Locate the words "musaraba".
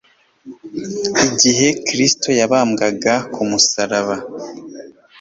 3.49-4.15